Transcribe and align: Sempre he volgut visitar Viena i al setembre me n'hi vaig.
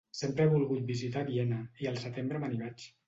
Sempre 0.19 0.45
he 0.45 0.49
volgut 0.53 0.87
visitar 0.87 1.23
Viena 1.27 1.59
i 1.85 1.91
al 1.91 2.01
setembre 2.07 2.43
me 2.45 2.51
n'hi 2.55 2.61
vaig. 2.65 2.89